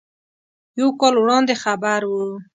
یو 0.79 0.89
کال 0.99 1.15
وړاندې 1.19 1.53
خبر 1.63 2.01
و. 2.09 2.13